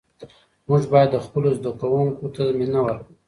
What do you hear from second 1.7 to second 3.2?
کوونکو ته مینه ورکړو.